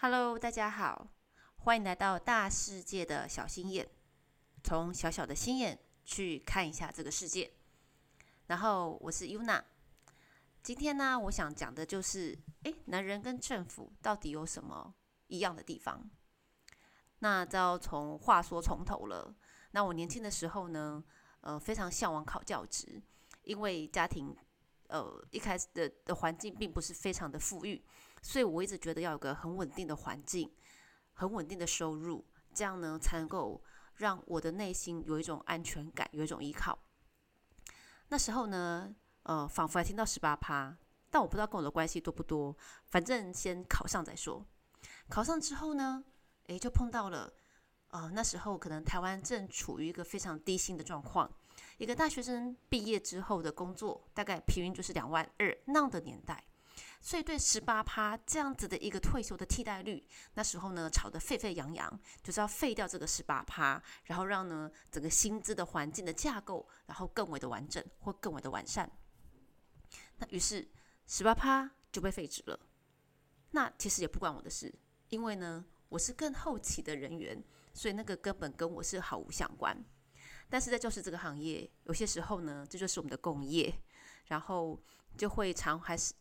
[0.00, 1.08] Hello，大家好，
[1.56, 3.88] 欢迎来到大世界的小心眼，
[4.62, 7.52] 从小小的心眼去看一下这个世界。
[8.46, 9.60] 然后我是 Yuna，
[10.62, 14.94] 今天呢，我想讲的就是，诶，男人跟政府到底有什么
[15.26, 16.08] 一样的地方？
[17.18, 19.34] 那就要从话说从头了。
[19.72, 21.02] 那我年轻的时候呢，
[21.40, 23.02] 呃，非常向往考教职，
[23.42, 24.36] 因为家庭。
[24.90, 27.84] 呃，一开始的的环境并不是非常的富裕，
[28.22, 30.50] 所以我一直觉得要有个很稳定的环境，
[31.12, 33.62] 很稳定的收入，这样呢才能够
[33.96, 36.78] 让我的内心有一种安全感，有一种依靠。
[38.08, 40.76] 那时候呢，呃，仿佛还听到十八趴，
[41.10, 44.44] 但我不知道跟我的关系多不多，反正先考上再说。
[45.08, 46.04] 考上之后呢，
[46.46, 47.32] 诶，就碰到了。
[47.90, 51.32] 呃，那时候可能台湾正处于一个非常低薪的状况，
[51.78, 56.44] 一个大学生毕业之后的工作大概平均就是两万二那样的年代，
[57.00, 68.90] 所以对十八趴这样子的一个退休的替代率，那时候呢吵得沸沸扬扬，就是要废掉这个十八趴，然后让呢整个薪资的环境的架构，然后更为的完整或更为的完善。
[70.16, 70.68] 那于是
[71.06, 72.58] 十八趴就被废止了。
[73.50, 74.74] 那其实也不关我的事，
[75.08, 77.42] 因为呢我是更后期的人员。
[77.74, 79.84] 所以那个根本跟我是毫无相关，
[80.48, 83.72] 但是在教师这个行业，有些时候呢，这就是我们的工业，
[84.26, 84.82] 然后
[85.16, 86.12] 就会常还是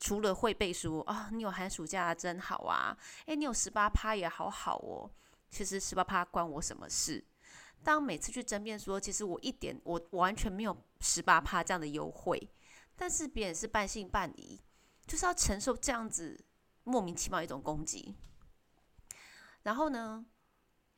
[0.00, 5.08] 除了会背书啊，你有寒暑假真好啊，诶，你有十八趴也好好哦，
[5.50, 7.22] 其实十八趴关我什么事？
[7.84, 12.50] 当每次去争辩说，其实我一点我完全没有十八趴这样的优惠，
[12.96, 14.58] 但是别人是半信半疑，
[15.06, 16.42] 就是要承受这样子
[16.84, 18.16] 莫名其妙一种攻击，
[19.62, 20.24] 然后呢？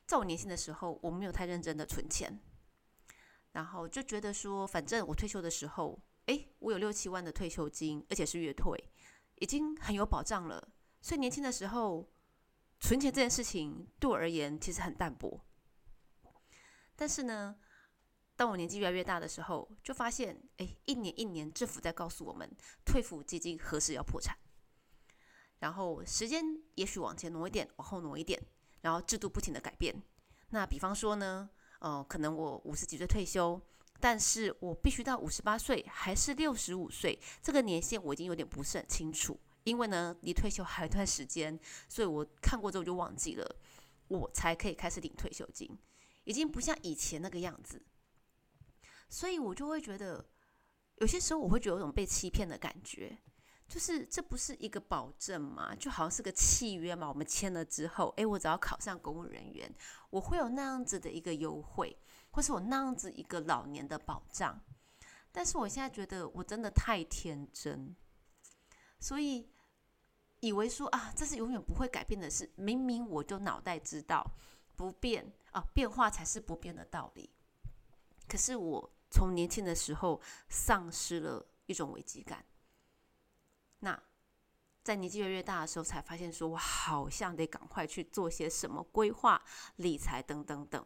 [0.05, 2.39] 在我年轻的时候，我没有太认真的存钱，
[3.53, 8.77] 然后就觉得说，反正我退休的时候，诶，我有六七万的退休金，而且是月退，
[9.35, 10.69] 已经很有保障了。
[11.01, 12.09] 所以年轻的时候，
[12.79, 15.43] 存钱这件事情对我而言其实很淡薄。
[16.95, 17.57] 但是呢，
[18.35, 22.49] 当我年纪越来越大的时候，就发现，诶，一年一年政府在告诉我们，
[22.85, 24.37] 退抚基金何时要破产，
[25.59, 26.43] 然后时间
[26.75, 28.41] 也许往前挪一点，往后挪一点。
[28.81, 29.95] 然后制度不停的改变，
[30.49, 31.49] 那比方说呢，
[31.79, 33.61] 呃，可能我五十几岁退休，
[34.03, 43.55] 但是我必须到五十八岁还是六十五岁，这个年限我已经有点不是很清楚，因为呢离退休还有一段时间，所以我看过之后就忘记了，
[44.09, 45.79] 我才可以开始领退休金，
[46.25, 47.81] 已经不像以前那个样子，
[49.07, 50.25] 所以我就会觉得，
[50.97, 53.17] 有些时候我会觉得有种被欺骗的感觉。
[53.73, 55.73] 就是这不是一个保证嘛？
[55.73, 57.09] 就好像是个契约嘛。
[57.09, 59.73] 我们签了之后，诶，我只要考上公务人员，
[60.11, 61.97] 我会有那样子的一个优惠，
[62.29, 64.61] 或是我那样子一个老年的保障。
[65.31, 67.95] 但是我现在觉得我真的太天真，
[68.99, 69.49] 所以
[70.41, 72.47] 以为说啊，这是永远不会改变的事。
[72.55, 74.23] 明明我就脑袋知道
[74.75, 77.27] 不变啊，变化才是不变的道理。
[78.27, 82.45] 可是我从年轻的时候丧失了一种危机感。
[83.83, 84.01] 那
[84.81, 89.43] 在年纪越来越大的时候，才发现说，我好像得赶快去做些什么规划、
[89.75, 90.85] 理财等等等。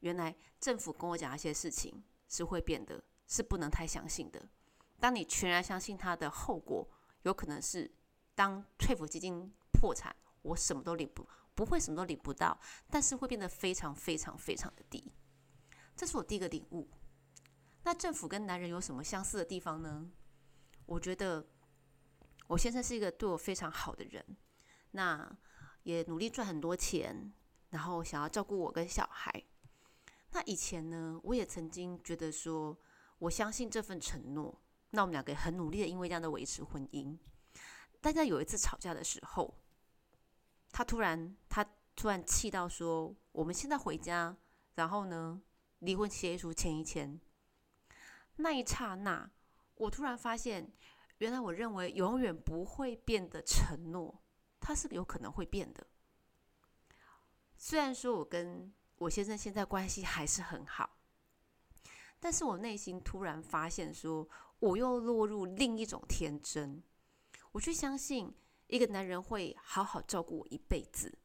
[0.00, 4.48] 原来政府跟我讲一些事情是会变的，是不能太相信的。
[4.98, 6.88] 当你全然相信它的后果，
[7.22, 7.90] 有可能是
[8.34, 12.58] 当退抚基金破产，我什么都领不不会什么都领不到，
[12.88, 15.12] 但是会变得非常非常非常的低。
[15.94, 16.88] 这是我第一个领悟。
[17.82, 20.10] 那政府跟男人有什么相似的地方呢？
[20.86, 21.46] 我觉得。
[22.50, 24.24] 我先生是一个对我非常好的人，
[24.90, 25.38] 那
[25.84, 27.32] 也努力赚很多钱，
[27.68, 29.32] 然后想要照顾我跟小孩。
[30.32, 32.76] 那以前呢，我也曾经觉得说，
[33.20, 37.16] 我相信这份承诺，那我们两个很努力的，因为这样的维持婚姻。
[38.00, 39.54] 但在有一次吵架的时候，
[40.72, 44.36] 他突然他突然气到说，我们现在回家，
[44.74, 45.40] 然后呢，
[45.78, 47.20] 离婚协议书签一签。
[48.38, 49.30] 那一刹那，
[49.76, 50.72] 我突然发现。
[51.20, 54.22] 原来我认为永远不会变的承诺，
[54.58, 55.86] 它是有可能会变的。
[57.58, 60.98] 虽然说我跟我先生现在关系还是很好，
[62.18, 64.26] 但是我内心突然发现，说
[64.60, 66.82] 我又落入另一种天真。
[67.52, 68.34] 我去相信
[68.68, 71.18] 一个男人会好好照顾我一辈子。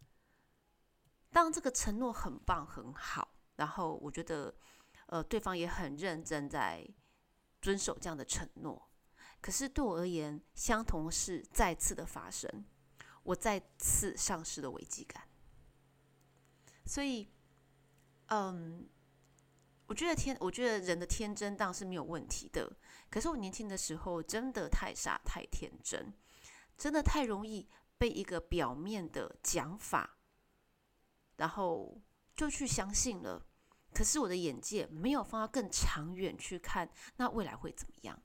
[1.32, 4.54] 当这个承诺很棒很好，然后我觉得，
[5.06, 6.86] 呃，对方也很认真在
[7.62, 8.90] 遵守这样的承诺。
[9.46, 12.66] 可是对我而言，相同事再次的发生，
[13.22, 15.30] 我再次丧失了危机感。
[16.84, 17.30] 所以，
[18.30, 18.90] 嗯，
[19.86, 22.76] 我觉得天，我觉得人的天真当然是没有问题的。
[23.08, 26.12] 可是我年轻的时候真的太傻太天真，
[26.76, 27.70] 真的太容易
[28.00, 30.18] 被一个表面的讲法，
[31.36, 32.02] 然后
[32.36, 33.46] 就去相信了。
[33.94, 38.20] 可是我的眼界没有放到更长远去看，那未来会怎么样？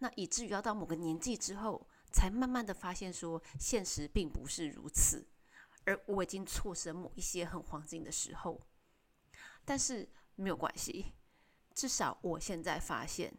[0.00, 5.26] 那以至于要到某个年纪之后，才慢慢的发现说，现实并不是如此，
[5.84, 8.60] 而我已经错失了某一些很黄金的时候。
[9.64, 11.12] 但是没有关系，
[11.74, 13.32] 至少我现在发现，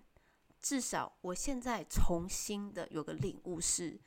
[0.62, 4.00] 至少我现在重新的有个领悟是，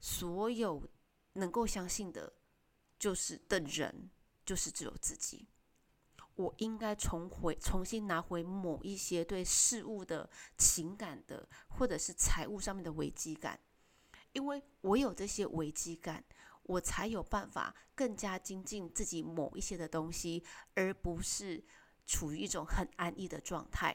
[0.00, 0.90] 所有
[1.34, 2.32] 能够相信的，
[2.98, 4.10] 就是的人，
[4.46, 5.46] 就是只有自己。
[6.38, 13.58] 我应该重回、重新拿回某一些对事物的情感的，或者是财务上面的危机感，
[14.32, 16.24] 因为我有这些危机感，
[16.62, 20.44] 我才有办法更加精进自己某一些的东西，
[20.74, 21.64] 而不是
[22.06, 23.92] 处于一种很安逸的状态。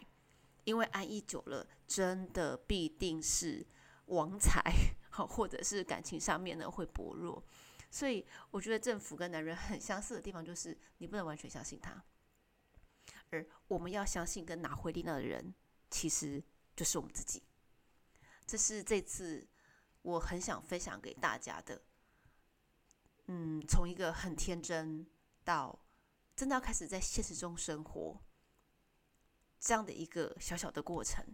[0.65, 3.65] 因为安逸久了，真的必定是
[4.07, 4.61] 亡财，
[5.09, 7.41] 好， 或者是感情上面呢会薄弱。
[7.89, 12.03] 所以我觉得政府跟男人很相似的地方，就是你不能完全相信他。
[13.33, 15.55] 而我们要相信跟拿回力量的人，
[15.89, 16.43] 其实
[16.75, 17.41] 就是我们自己。
[18.45, 19.47] 这是这次
[20.03, 21.81] 我很想分享给大家的。
[23.25, 25.07] 嗯，从一个很天真
[25.43, 25.79] 到
[26.35, 28.21] 真的要开始在现实中生活，
[29.59, 31.25] 这样的一个小小的过程。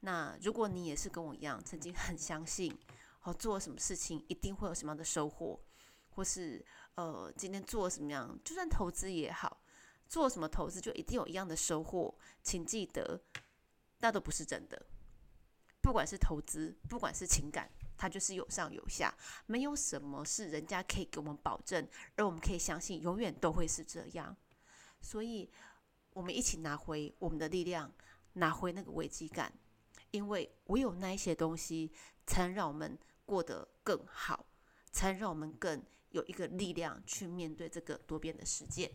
[0.00, 2.76] 那如果你也是跟我一样，曾经很相信，
[3.22, 5.60] 哦，做什么事情一定会有什么样的收获，
[6.08, 6.64] 或是
[6.96, 9.62] 呃，今天做什么样，就算投资也好。
[10.08, 13.20] 做什么投资就一定有一样的收获，请记得，
[13.98, 14.86] 那都不是真的。
[15.80, 19.16] 不管是投资，不管是情感，它就是有上有下，
[19.46, 21.86] 没有什么是人家可以给我们保证，
[22.16, 24.36] 而我们可以相信永远都会是这样。
[25.00, 25.48] 所以，
[26.10, 27.92] 我们一起拿回我们的力量，
[28.32, 29.52] 拿回那个危机感，
[30.10, 31.92] 因为唯有那一些东西，
[32.26, 34.46] 才能让我们过得更好，
[34.90, 35.80] 才能让我们更
[36.10, 38.90] 有一个力量去面对这个多变的世界。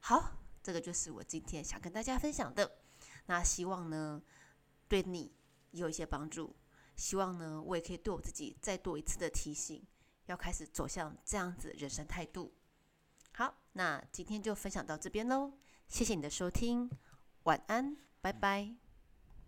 [0.00, 2.78] 好，这个就是我今天想跟大家分享的。
[3.26, 4.22] 那希望呢，
[4.88, 5.32] 对你
[5.72, 6.54] 有一些帮助。
[6.96, 9.84] 希望呢，我也可以对我自己再多一次的提醒，
[10.26, 12.52] 要开始走向这样子人生态度。
[13.34, 15.52] 好，那今天就分享到这边喽。
[15.86, 16.90] 谢谢你的收听，
[17.44, 18.87] 晚安，拜拜。